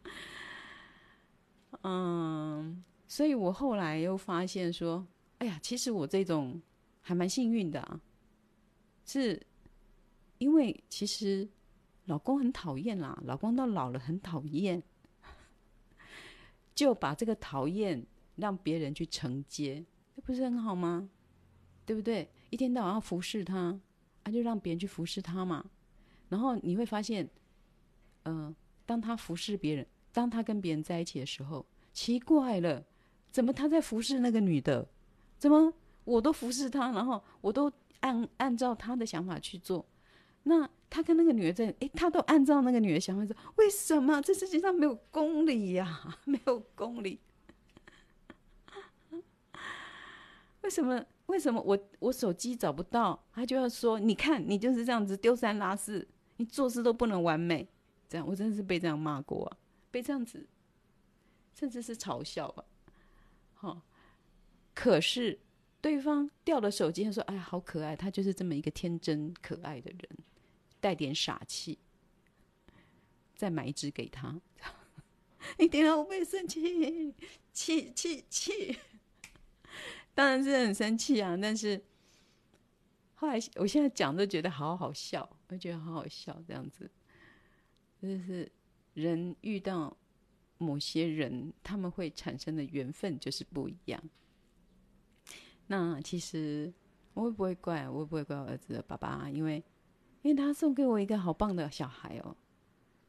[1.82, 5.08] 嗯，所以我后来又发现说，
[5.39, 6.62] 哎呀，其实我这种
[7.02, 8.00] 还蛮幸运的啊。
[9.04, 9.41] 是，
[10.38, 11.50] 因为其实
[12.06, 14.84] 老公很讨厌啦，老公到老了很讨厌，
[16.76, 19.84] 就把这个讨厌让别人去承接，
[20.15, 21.10] 这不是很好吗？
[21.84, 22.30] 对不对？
[22.52, 23.80] 一天到晚要服侍他，
[24.28, 25.63] 啊，就让别人去服侍他嘛。
[26.30, 27.30] 然后你会发现，
[28.24, 32.86] 嗯、呃，当他服侍别人，当他跟别人在一起的时候，奇怪了，
[33.32, 34.88] 怎么他在服侍那个女的？
[35.38, 37.72] 怎么我都服侍他，然后我都。
[38.02, 39.84] 按按照他的想法去做，
[40.44, 47.20] 那他跟那个女的在，诶，他都按照那个女的想法做，为什么这世界上没有公理呀、 没有公理？
[50.62, 51.04] 为什么？
[51.28, 57.68] 为什么我我手机找不到，他就要说，你看你就是这样子丢三落四，你做事都不能完美，
[58.10, 59.58] 这样我真的是被这样骂过啊，
[59.90, 60.48] 被这样子，
[61.54, 62.66] 甚至是嘲笑吧。
[63.54, 63.82] 好，
[64.74, 65.40] 可是。
[65.80, 70.10] 对方掉了手机，他说：“哎，好可爱，他就是这么一个天真可爱的人，
[70.82, 71.78] 带点傻气。”
[73.38, 74.36] 再买一支给他，
[75.60, 77.13] 你听到我会生气，
[77.54, 78.78] 气气气，
[80.17, 81.38] 当然是很生气啊。
[81.39, 81.80] 但是
[83.13, 86.89] 后来，我现在讲都觉得好好笑，我觉得好好笑，这样子，
[88.01, 88.51] 就是
[88.95, 89.95] 人遇到
[90.58, 94.03] 某些人，他们会产生的缘分就是不一样。
[95.67, 96.73] 那其实
[97.13, 97.88] 我会不会怪？
[97.88, 99.30] 我会不会怪我儿子的爸爸？
[99.30, 99.63] 因为，
[100.23, 102.36] 因为他送给我一个好棒的小孩哦。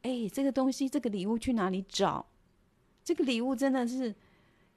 [0.03, 2.27] 哎，这个东西，这个礼物去哪里找？
[3.03, 4.15] 这个礼物真的是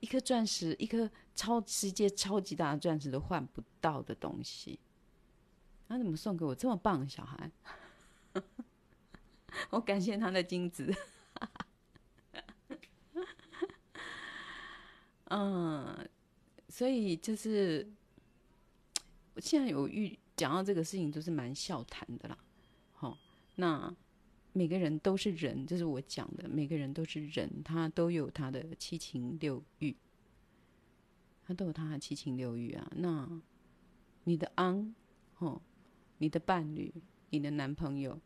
[0.03, 4.79] 一颗钻石，一颗超世界超级大的钻石都换不到的东西。
[5.89, 7.51] 他怎么送给我这么棒的小孩？
[9.71, 10.93] 我感谢他的精子。
[15.31, 16.09] 嗯。
[16.69, 17.87] 所以就是，
[19.35, 22.39] 我现在有遇讲到这个事情，都是蛮笑谈的啦。
[22.95, 23.19] 好，
[23.57, 23.95] 那
[24.53, 26.49] 每个人都是人，这是我讲的。
[26.49, 29.97] 每个人都是人，他都有他的七情六欲，
[31.43, 32.91] 他都有他的七情六欲啊。
[32.95, 33.41] 那
[34.25, 34.95] 你的安，
[35.39, 35.61] 哦，
[36.19, 36.93] 你的伴侣，
[37.31, 38.21] 你的男朋友，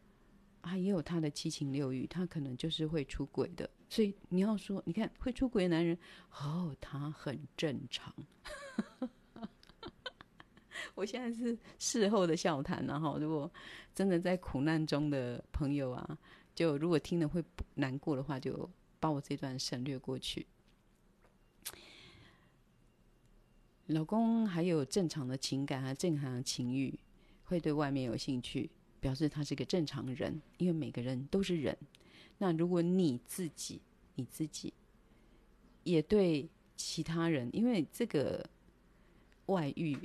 [0.62, 3.70] 他也有他的七情六欲，他可能就是会出轨的。
[3.88, 5.96] 所以你要说，你看会出轨的男人，
[6.32, 8.12] 哦，他很正常。
[10.96, 13.48] 我现在是事后的笑谈，然后如果
[13.94, 16.18] 真的在苦难中的朋友啊，
[16.54, 20.46] 就如果听了会难过的话，就把我这段省略过去。
[23.88, 26.98] 老公还有正常的情感和正常的情欲，
[27.44, 31.76] 会对外面有兴趣，表示他是个正常人，因为每个人都是人。
[32.38, 33.82] 那如果你自己，
[34.14, 34.72] 你自己
[35.84, 38.48] 也对其他人，因为这个
[39.46, 39.96] 外遇，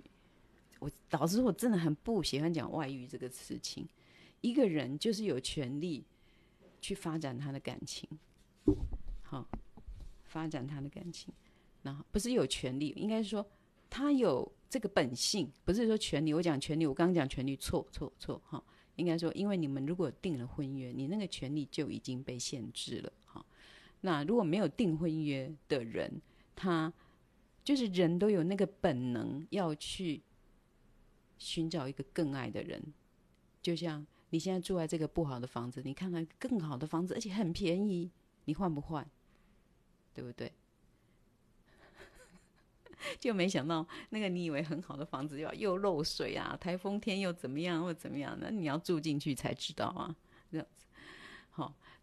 [0.81, 3.87] 我导致我真的很不喜欢讲外遇这个事情。
[4.41, 6.03] 一个人就是有权利
[6.81, 8.09] 去发展他的感情，
[9.21, 9.47] 好，
[10.23, 11.31] 发展他的感情，
[11.83, 13.45] 然后不是有权利，应该是说
[13.91, 16.33] 他有这个本性，不是说权利。
[16.33, 18.61] 我讲权利，我刚刚讲权利，错错错，哈。
[18.97, 23.13] 应该说，因为你们如果订了婚约，你那个权利就已经被限制了。
[23.25, 23.43] 哈，
[24.01, 26.21] 那如果没有订婚约的人，
[26.55, 26.91] 他
[27.63, 30.21] 就是人都有那个本能要去
[31.41, 32.93] 寻找一个更爱的人。
[33.61, 38.11] 就像你现在住在这个不好的房子，你看看更好的房子，而且很便宜，
[38.45, 39.09] 你换不换？
[40.13, 40.51] 对不对？
[43.19, 48.37] 就没想到那个你以为很好的房子又又漏水啊，台风天又怎么样或怎么样？
[48.39, 50.15] 那你要住进去才知道啊，
[50.51, 50.85] 这样子。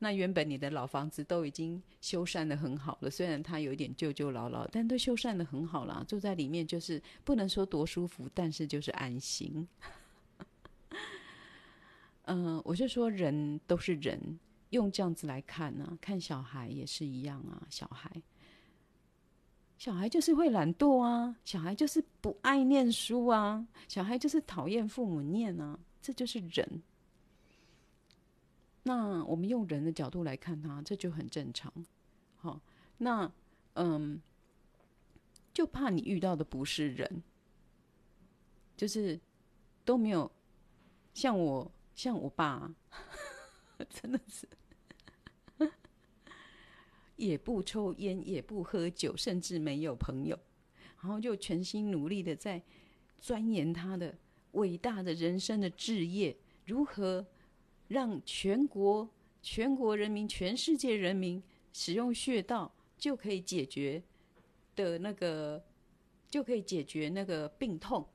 [0.01, 9.67] 那原本你的老房子都已经修缮得很好了，虽然它有一点旧旧老老，但都修缮得很好了，住在里面就是不能说多舒服，但是就是安心。
[12.27, 14.39] 嗯、 我就说人都是人，
[14.71, 18.11] 用这样子来看呢、啊，看小孩也是一样啊，小孩。
[19.79, 26.83] 小孩就是会懒惰啊，小孩就是不爱念书啊，小孩就是讨厌父母念啊，这就是人。
[28.89, 31.71] 那我们用人的角度来看他，这就很正常。
[32.37, 32.59] 好，
[32.97, 33.31] 那
[33.75, 34.19] 嗯，
[35.53, 37.23] 就怕你遇到的不是人，
[38.75, 39.21] 就是
[39.85, 40.33] 都没有
[41.13, 42.75] 像我，像我爸，
[43.91, 44.49] 真的是。
[47.17, 50.39] 也不抽烟，也不喝酒，甚至没有朋友，
[51.03, 52.63] 然后就全心努力的在
[53.21, 54.17] 钻研他的
[54.53, 57.27] 伟大的人生的志业，如何
[57.89, 59.09] 让全国、
[59.43, 64.03] 全国人民、全世界人民使用穴道就可以解决
[64.77, 65.65] 的那个，
[66.31, 68.07] 就可以解决那个病痛。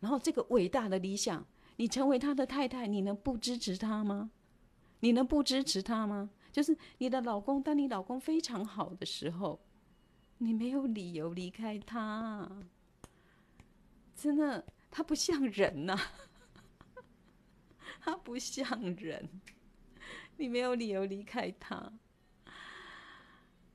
[0.00, 1.44] 然后这个伟大的理想，
[1.76, 4.30] 你成为他的太太，你能不支持他吗？
[5.00, 6.30] 你能不支持他吗？
[6.50, 9.60] 就是你的老公，当你老公非常好的时候，
[10.38, 12.48] 你没有理由离开他。
[14.14, 15.96] 真的，他不像人呐、
[18.00, 18.64] 他不像
[18.96, 19.28] 人，
[20.36, 21.92] 你没有理由离开他。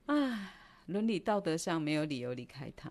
[0.06, 0.54] 唉，
[0.86, 2.90] 伦理道德上没有理由离开他。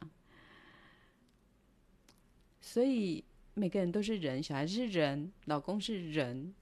[2.60, 6.56] 所以每个人都是人，小孩是人，老公是人，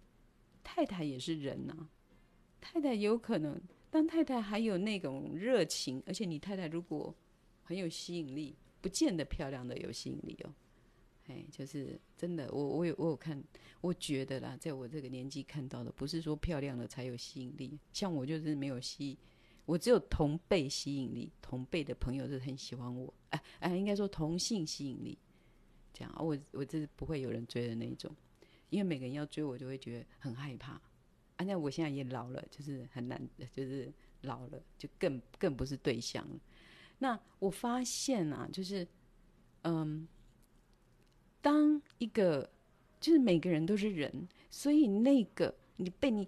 [0.64, 1.90] 太太也是人呐、啊。
[2.60, 7.16] 太太有可能，当太太还有那种热情，而且你太太如果
[7.64, 10.54] 很有吸引力，不见得漂亮的有吸引力哦。
[11.28, 13.42] 哎，就是真的，我我有我有看，
[13.80, 17.80] 我觉得啦，在我这个年纪看到的，不是说漂亮的才有吸引力。
[17.94, 19.18] 像我就是没有吸，
[19.66, 23.14] 我只有同辈吸引力，同辈的朋友是很喜欢我。
[23.30, 25.18] 哎哎，应该说同性吸引力，
[25.94, 28.14] 这样，我我这是不会有人追的那一种，
[28.70, 30.82] 因为每个人要追我，就会觉得很害怕。
[31.38, 33.20] 那我现在也老了，就是很难，
[33.52, 36.40] 就是老了就更更不是对象了。
[37.00, 38.88] 那我发现啊，就是
[39.64, 40.08] 嗯，
[41.42, 42.50] 当一个
[43.00, 46.28] 就是每个人都是人，所以那个你被你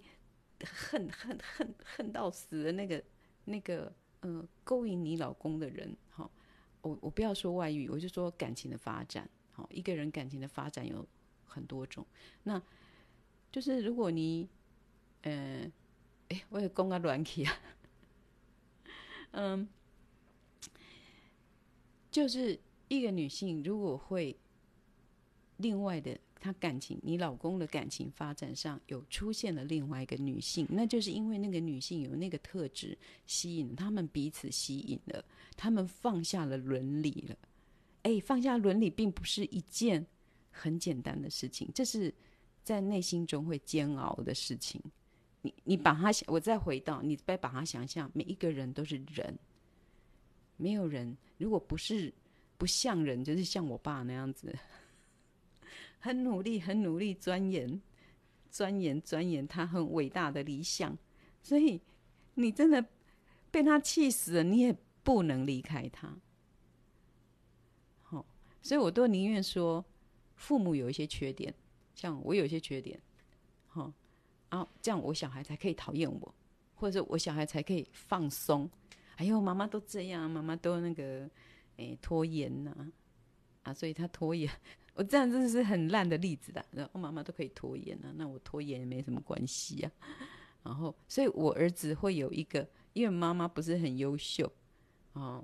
[0.64, 3.04] 恨恨恨恨到死的那个
[3.46, 6.30] 那个嗯勾引你老公的人，好，
[6.82, 11.08] 我我不要说外遇，我就说感情的发展，好，一个人感情的发展有
[11.46, 12.06] 很多种，
[12.44, 12.62] 那
[13.52, 14.50] 就是如果你。
[15.26, 15.72] 嗯，
[16.28, 17.54] 哎、我也讲个乱气啊。
[19.32, 19.70] 嗯，
[22.12, 22.60] 就是
[22.90, 24.36] 一个女性如果会
[25.64, 35.24] 另外的，他感情，你老公的感情发展上有出现了另外一个女性，那就是因为那个女性有那个特质吸引他们彼此吸引了，
[35.56, 37.36] 他们放下了伦理了。
[38.02, 40.06] 哎、放下伦理并不是一件
[40.52, 42.14] 很简单的事情，这是
[42.62, 44.82] 在内心中会煎熬的事情。
[45.42, 49.40] 你你把他想，我再回到你再把他想象，每一个人都是人，
[50.58, 52.14] 没有人如果不是
[52.58, 54.54] 不像人，就是像我爸那样子，
[56.04, 57.82] 很努力很努力钻研
[58.52, 60.98] 钻研钻研他很伟大的理想，
[61.42, 61.82] 所以
[62.34, 62.86] 你真的
[63.50, 66.14] 被他气死了，你也不能离开他。
[68.02, 68.26] 好，
[68.62, 69.84] 所以我都宁愿说
[70.36, 71.56] 父母有一些缺点，
[71.96, 73.00] 像我有一些缺点，
[73.68, 73.94] 好。
[74.50, 76.36] 然后这样，我小孩才可以讨厌我，
[76.76, 78.70] 或者是我小孩才可以放松。
[79.16, 81.30] 哎呦，妈妈都这样，妈妈都那个，
[81.78, 82.92] 哎，拖延呐、
[83.64, 84.52] 啊，所以他拖延。
[84.94, 86.66] 我这样真的是很烂的例子的。
[86.72, 89.92] 然后妈妈都可以拖延啊，那我拖延也没什么关系、啊。
[90.64, 94.52] 然后，所以我儿子会有一个，因为妈妈不是很优秀
[95.14, 95.44] 哦。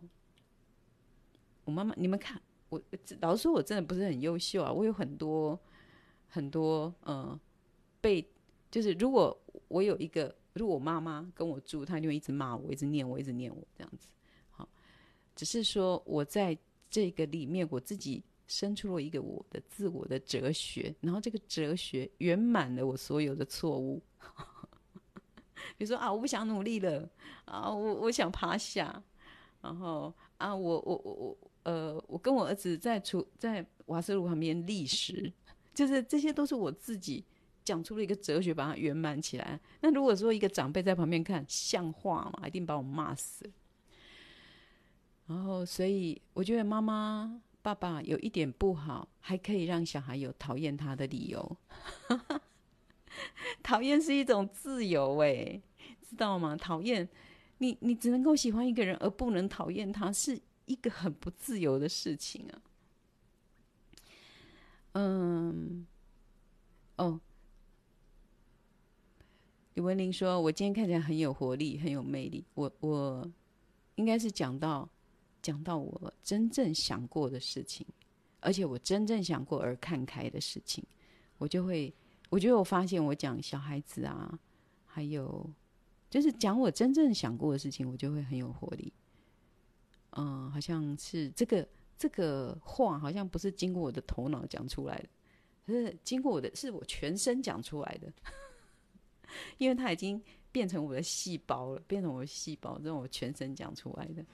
[1.66, 2.82] 我妈妈，你们看，我
[3.20, 4.72] 老实说，我真的不是很优秀啊。
[4.72, 5.60] 我有很多
[6.28, 7.40] 很多，嗯，
[8.00, 8.26] 被。
[8.72, 9.36] 就是如果
[9.68, 14.08] 我有一个，如果我妈妈跟我住，她就会一直骂我，一直念我，一直念我这样子。
[14.52, 14.70] 好，
[15.36, 16.56] 只是说我在
[16.88, 24.04] 这个里面，我自己生出了一个我的自我的哲学，然后这个哲学圆满了我所有的错误。
[25.78, 27.10] 比如说啊，我不想努力了
[27.46, 29.02] 啊，我我想趴下，
[29.62, 35.32] 然后啊，我我我我呃，我跟我儿子在厨在瓦斯炉旁边立食，
[35.74, 37.24] 就是这些都是我自己。
[37.62, 39.60] 讲出了一个哲学，把它圆满起来。
[39.82, 42.48] 那如果说一个长辈在旁边看，像话吗？
[42.48, 43.48] 一定把我骂死。
[45.28, 47.40] 然后，所以我觉得妈妈、
[47.70, 51.58] 爸爸有一点不好，还可以让小孩有讨厌他的理由。
[53.62, 55.62] 讨厌是一种自由，哎，
[56.02, 56.56] 知道吗？
[56.56, 57.08] 讨厌，
[57.60, 62.62] 你你只能够喜欢一个人，而不能讨厌他，是一个很不自由的事情啊。
[64.94, 65.86] 嗯，
[66.96, 67.22] 哦。
[69.76, 72.44] 李文玲说：“我今天看起来很有活力，很有魅力。
[72.56, 73.32] 我我
[73.94, 74.90] 应该是讲到
[75.42, 77.86] 讲到我真正想过的事情，
[78.40, 80.84] 而且我真正想过而看开的事情，
[81.38, 81.94] 我就会，
[82.30, 84.38] 我觉得我发现我讲小孩子啊，
[84.86, 85.50] 还有
[86.10, 88.92] 就是讲我真正想过的事情，我就会很有活力。
[90.12, 91.68] 嗯，好像是这个
[91.98, 95.10] 这个话，好像不是经过我的头脑讲出来的，
[95.68, 98.12] 是经过我的，是我全身讲出来的，
[99.58, 100.22] 因为它已经
[100.52, 104.26] 变成我的细胞了，变成我的细胞，这种我全身讲出来的。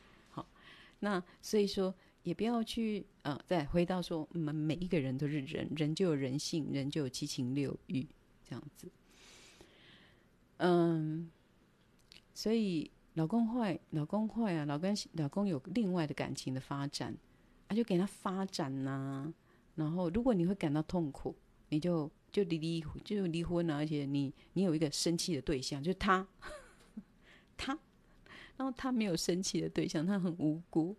[1.05, 1.93] 那所以说
[2.23, 8.07] 也不要去，呃，再回到说，我们每一个人都是人，人就有人性，人就有七情六欲，
[8.43, 8.91] 这样子。
[10.57, 11.29] 嗯，
[12.33, 12.89] 所以。
[13.15, 14.65] 老公坏，老公坏啊！
[14.65, 17.15] 老公老公有另外的感情的发展，
[17.69, 19.33] 啊，就给他发展呐、
[19.75, 21.33] 然后，如果你会感到痛苦，
[21.69, 23.77] 你就就离离就离婚啊！
[23.77, 26.27] 而且你你有一个生气的对象，就是他，
[27.55, 27.79] 他，
[28.57, 30.95] 然后他没有生气的对象，他很无辜，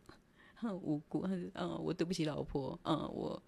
[0.55, 1.27] 他 很无辜。
[1.27, 3.43] 他就嗯，我对不起老婆，嗯，我。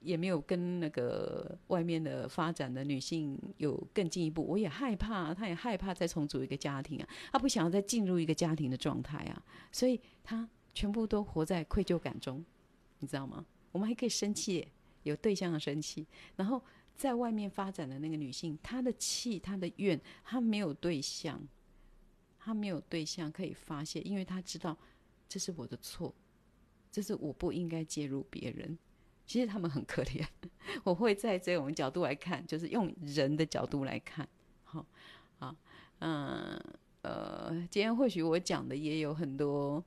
[0.00, 9.42] 也没有跟那个外面的发展的女性有更进一步，我也害怕，他也害怕再重组一个家庭啊，他不想要再进入一个家庭的状态啊，
[9.72, 12.44] 所以他全部都活在愧疚感中，
[12.98, 13.46] 你知道吗？
[13.72, 14.68] 我们还可以生气，
[15.04, 16.62] 有对象的生气，然后
[16.94, 21.40] 在外面发展的那个女性，她的气、她的怨，她没有对象，
[22.44, 24.76] 他没有对象可以发泄，因为他知道
[25.26, 26.14] 这是我的错，
[26.92, 28.78] 这是我不应该介入别人。
[29.24, 30.22] 其实他们很可怜，
[30.84, 34.28] 我会在这种角度来看，就是用人的角度来看，
[34.62, 34.84] 好，
[35.38, 35.56] 啊，
[36.00, 36.62] 嗯，
[37.00, 39.82] 呃，今天或许我讲的也有很多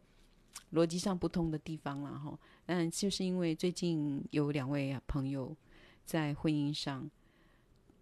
[0.74, 5.56] 逻辑上不通的地方了哈，但就是因为最近有两位朋友
[6.04, 7.08] 在婚姻上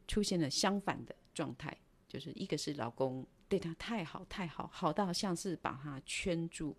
[0.08, 1.78] 出现了相反的状态，
[2.08, 6.76] 就是一个是老公对她太好太好，好到像是把她圈住。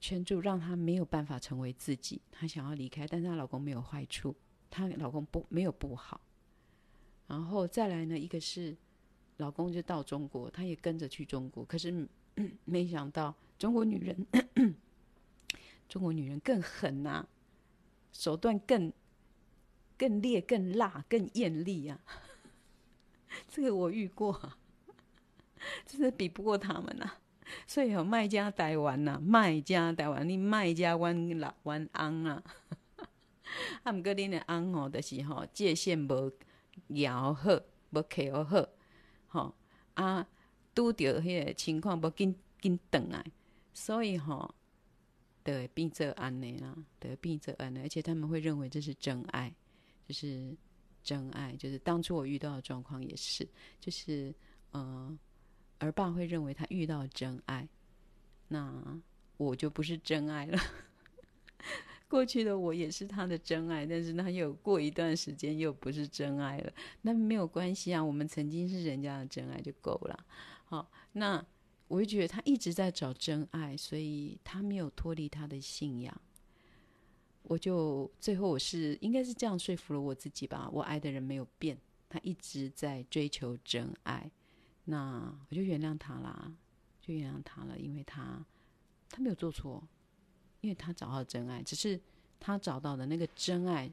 [0.00, 2.20] 圈住，让她没有办法成为自己。
[2.30, 4.34] 她想要离开，但是她老公没有坏处，
[4.70, 6.20] 她老公不没有不好。
[7.26, 8.76] 然后再来呢，一个是
[9.38, 11.64] 老公就到中国，她也跟着去中国。
[11.64, 12.06] 可是
[12.66, 14.26] 没想到中国女人，
[15.88, 17.26] 中国女人更狠呐、
[18.12, 18.92] 手段更
[19.96, 21.98] 更烈、更辣、更艳丽啊！
[23.48, 24.52] 这个我遇过，
[25.86, 27.18] 真是比不过他们呐、啊。
[27.66, 32.42] 所以哦，卖家台湾呐，卖家台湾，你卖家阮老阮翁啊，
[33.82, 36.32] 啊，毋过恁的昂吼，就是吼界限无
[36.88, 38.66] 摇好，无扣好，
[39.28, 39.54] 吼
[39.92, 40.26] 啊，
[40.74, 43.22] 拄着迄个情况无紧紧转来，
[43.74, 44.54] 所以吼，
[45.44, 49.54] 就会变做安尼啦，就会变做安尼，而且他们会认为这是真爱，
[50.08, 50.56] 就是
[51.02, 53.46] 真爱，就是当初我遇到的状况也是，
[53.78, 54.34] 就是
[54.72, 55.18] 嗯。
[55.84, 57.68] 而爸会认为他遇到真爱，
[58.48, 58.98] 那
[59.36, 60.58] 我就不是真爱了。
[62.08, 66.72] 过去的我也是他的真爱，但是他又过一段时间又不是真爱了。
[67.02, 70.26] 那没有关系啊，我们曾经是人家的真爱就够了。
[70.64, 71.44] 好，那
[71.86, 76.18] 我就觉得他一直在找真爱，所以他没有脱离他的信仰。
[77.42, 80.70] 我就最后我是应该是这样说服了我自己吧。
[80.72, 81.76] 我爱的人没有变，
[82.08, 84.30] 他一直在追求真爱。
[84.84, 86.52] 那我就原谅他啦，
[87.00, 88.44] 就原谅他了，因为他
[89.08, 89.82] 他没有做错，
[90.60, 92.00] 因为他找到真爱，只是
[92.38, 93.90] 他找到的那个真爱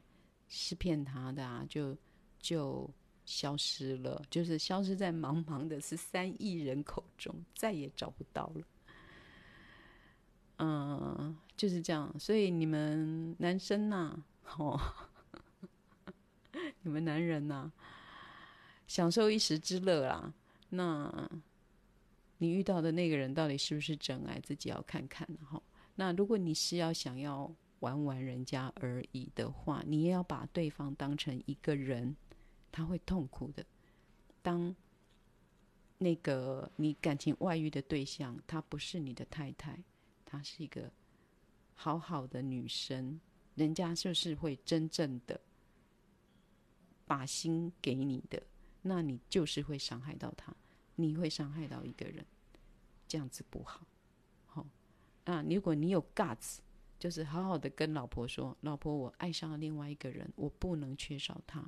[0.48, 1.96] 是骗他的啊，就
[2.38, 2.90] 就
[3.24, 8.66] 消失了，就是消失在茫茫的十三亿人口中，再也找不到了。
[10.58, 14.22] 嗯，就是这样，所以你们男生呐、
[14.58, 14.78] 哦，
[16.82, 17.72] 你们男人呐、
[18.86, 20.32] 享受一时之乐啦。
[20.74, 21.30] 那，
[22.38, 24.40] 你遇到的那个人到底是不是真爱？
[24.40, 25.62] 自己要看看哈。
[25.94, 32.16] 那如果你是要想要玩玩人家而已的话，你也要把对方当成一个人，
[32.70, 33.62] 他会痛苦的。
[34.40, 34.74] 当
[35.98, 39.78] 那个你感情外遇的对象，他不是你的太太，
[40.24, 40.90] 她是一个
[41.74, 43.20] 好好的女生，
[43.54, 45.38] 人家就是会真正的
[47.06, 48.42] 把心给你的，
[48.80, 50.56] 那你就是会伤害到他。
[50.96, 52.24] 你会伤害到一个人，
[53.08, 53.86] 这样子不好。
[54.46, 54.66] 好，
[55.24, 56.58] 那如果你有 guts，
[56.98, 61.60] 就是好好的跟老婆说：“老婆，我爱上了另外一个人，我不能缺少他。”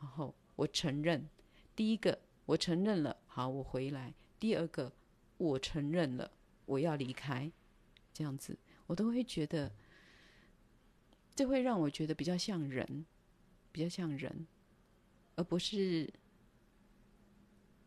[0.00, 1.28] 然后我承认，
[1.76, 4.92] 第一个我承认了，好，我回来；第二个
[5.38, 6.30] 我承认了，
[6.66, 7.50] 我要离开。
[8.12, 9.72] 这样子，我都会觉得，
[11.34, 13.06] 这会让我觉得比较像人，
[13.70, 14.46] 比较像人，
[15.36, 16.12] 而不是。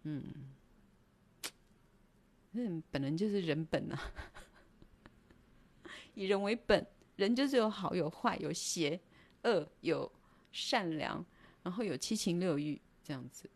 [0.07, 0.23] 嗯，
[2.51, 3.99] 那本人就是人本啊，
[6.13, 6.85] 以人为本，
[7.15, 9.01] 人就是有好有坏，有邪
[9.43, 10.11] 恶，有
[10.51, 11.25] 善良，
[11.63, 13.49] 然后有七情六欲这样子。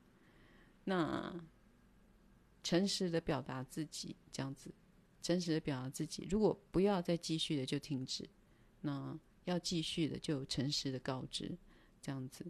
[0.86, 1.34] 那
[2.64, 4.72] 诚实的表达自己，这样子，
[5.22, 6.28] 诚实的表达自己。
[6.30, 8.26] 如果不要再继续的，就停止；
[8.82, 11.56] 那要继续的，就诚实的告知，
[12.02, 12.44] 这样子。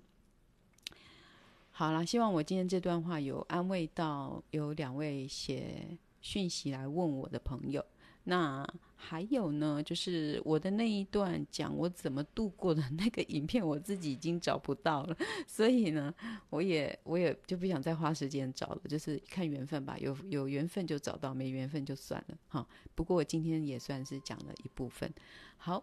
[1.80, 7.82] 好了，希望我今天这段话有安慰到有两位写讯息来问我的朋友。
[8.26, 8.68] 那
[8.98, 15.16] 还有呢，就是我的那一段讲我怎么度过的 那个影片，我自己已经找不到了，
[15.48, 16.14] 所以呢，
[16.50, 22.68] 我也我也就不想再花时间找了，就是看缘分吧，有有缘分就找到，没缘分就算了哈。
[22.94, 25.10] 不过我今天也算是讲了一部分。
[25.56, 25.82] 好，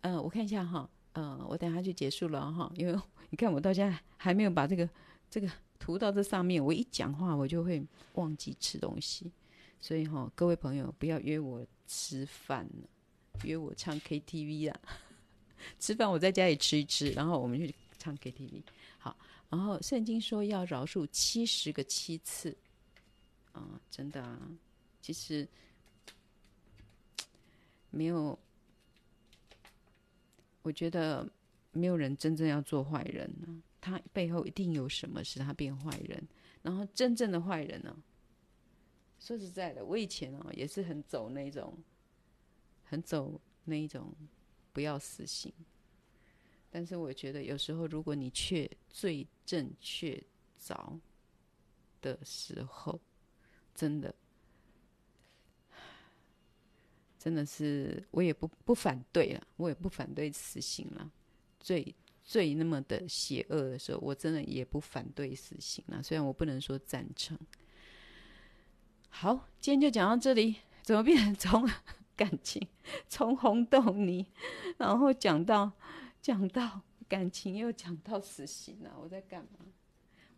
[0.00, 3.00] 嗯、我看一下哈，嗯、我等下就结束了哈，因为
[3.30, 4.88] 你看我到现在还没有把这个。
[5.32, 7.82] 这个涂到这上面，我一讲话我就会
[8.16, 9.32] 忘记吃东西，
[9.80, 12.88] 所以哈、各位朋友不要约我吃饭了，
[13.42, 14.78] 约我唱 KTV 啊！
[15.78, 18.62] 吃饭我在家里吃一吃，然后我们去唱 KTV。
[18.98, 19.16] 好，
[19.48, 22.54] 然后圣经说要饶恕七十个七次，
[23.52, 24.38] 啊，真的啊，
[25.00, 25.48] 其实
[27.88, 28.38] 没有，
[30.60, 31.26] 我觉得
[31.70, 33.62] 没有人真正要做坏人呢。
[33.82, 36.28] 他背后一定有什么使他变坏人，
[36.62, 38.02] 然后真正的坏人呢？
[39.18, 41.76] 说实在的，我以前哦也是很走那种，
[42.84, 44.14] 很走那一种
[44.72, 45.52] 不要死刑。
[46.70, 50.22] 但是我觉得有时候，如果你确罪证确
[50.60, 50.96] 凿
[52.00, 53.00] 的时候，
[53.74, 54.14] 真的，
[57.18, 61.10] 真的是我也不不反对了，我也不反对死刑了，
[61.58, 61.92] 最。
[62.22, 66.00] 最那么的邪恶的时候，我真的也不反对死刑啊。
[66.00, 67.38] 虽然我不能说赞成。
[69.08, 70.56] 好，今天就讲到这里。
[70.82, 71.70] 怎么变成从
[72.16, 72.66] 感情，
[73.08, 74.26] 从红豆泥，
[74.78, 75.70] 然后讲到
[76.20, 78.98] 讲到感情，又讲到死刑了？
[79.00, 79.64] 我在干嘛？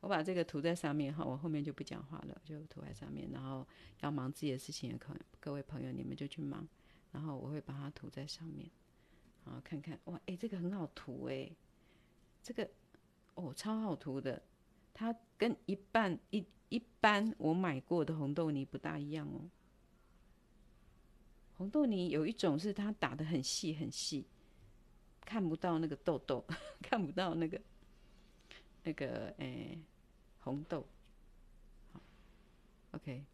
[0.01, 3.26] 我把这个涂在上面哈，我后面就不讲话了，就涂在上面。
[3.32, 3.66] 然后
[4.01, 6.68] 要忙自己的事情的可各位朋友，你们就去忙。
[7.11, 8.70] 然后我会把它涂在上面，
[9.47, 11.51] 然后看看哇，哎，这个很好涂哎。
[12.45, 12.70] 这个
[13.34, 14.40] 哦，超好涂的，
[14.92, 19.51] 它跟一半一一般我买过的红豆泥不大一样哦。
[21.57, 24.26] 红豆泥有一种是它打的很细很细，
[25.22, 26.45] 看不到那个豆豆，
[26.82, 27.59] 看不到那个
[28.82, 29.78] 那个诶
[30.40, 30.86] 红豆。
[31.92, 32.01] 好
[32.90, 33.24] ，OK，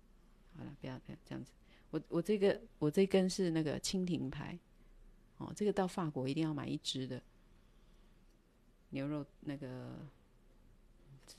[0.57, 1.51] 好了，不要这样这样子。
[1.91, 4.57] 我我这个我这根是那个蜻蜓牌，
[5.39, 7.21] 哦，这个到法国一定要买一支的。
[8.91, 9.97] 牛肉那个，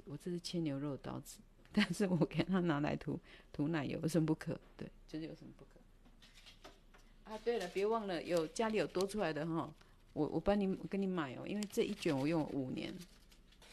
[0.06, 1.39] 我这是切牛肉刀子，
[1.72, 3.20] 但是我给他拿来涂
[3.54, 4.60] 涂奶油，有什么不可？
[4.76, 7.32] 对，就是有什么不可？
[7.32, 9.74] 啊，对了，别忘了有家里有多出来的哈，
[10.14, 12.93] 我我帮你我给你买哦，因为这一卷我用了五年。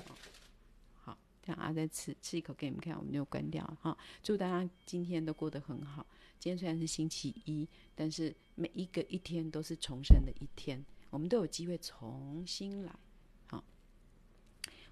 [0.07, 0.17] 好，
[1.03, 3.99] 好，这样啊，再吃吃一口给你们看，我们就关掉了哈。
[4.23, 6.07] 祝大家今天都过得很好。
[6.39, 7.67] 今天虽然是星期一，
[7.97, 12.95] 但是每一个一天都是重生的一天，我们都有机会重新来。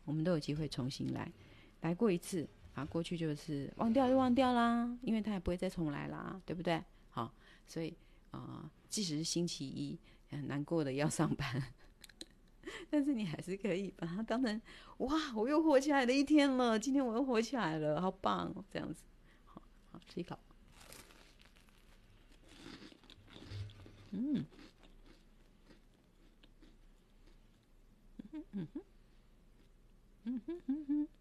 [0.06, 1.30] 我们都有机会重新来，
[1.82, 6.82] 来过一次啊，过去就是忘掉就忘掉啦，因为它也不会再重来啦，对不对？
[7.10, 7.30] 好，
[7.66, 7.94] 所以
[8.30, 9.98] 啊、即使是星期一
[10.30, 11.62] 很难过的要上班，
[12.90, 14.60] 但是你还是可以把它当成
[14.98, 19.02] 哇，我又活起来的一天了，今天我又活起来了，好棒哦，这样子，
[19.44, 19.60] 好
[19.92, 20.38] 好吃一口，
[24.12, 24.44] 嗯，
[28.32, 28.85] 嗯哼嗯。
[30.26, 31.15] mhm mhm